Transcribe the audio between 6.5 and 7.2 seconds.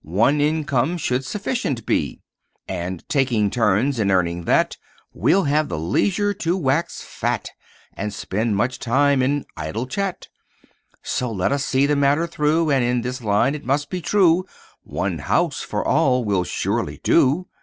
wax